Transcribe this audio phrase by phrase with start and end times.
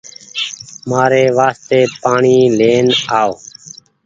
[0.89, 2.87] مآري واستي پآڻيٚ لين
[3.19, 3.31] آئو